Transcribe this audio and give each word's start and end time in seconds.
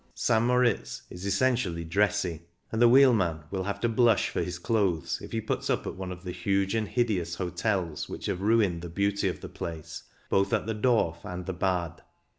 St. 0.15 0.43
Moritz 0.43 1.03
is 1.11 1.27
essentially 1.27 1.83
"dressy," 1.83 2.41
and 2.71 2.81
the 2.81 2.89
wheelman 2.89 3.41
will 3.51 3.65
have 3.65 3.79
to 3.81 3.87
blush 3.87 4.29
for 4.29 4.41
his 4.41 4.57
clothes 4.57 5.19
if 5.21 5.31
he 5.31 5.39
puts 5.39 5.69
up 5.69 5.85
at 5.85 5.93
one 5.93 6.11
of 6.11 6.23
the 6.23 6.31
huge 6.31 6.73
and 6.73 6.87
hid 6.87 7.09
eous 7.11 7.35
hotels 7.37 8.09
which 8.09 8.25
have 8.25 8.41
ruined 8.41 8.81
the 8.81 8.89
beauty 8.89 9.27
of 9.27 9.41
the 9.41 9.47
place, 9.47 10.01
both 10.27 10.53
at 10.53 10.65
the 10.65 10.73
Dorf 10.73 11.23
and 11.23 11.45
the 11.45 11.53
Bad. 11.53 12.01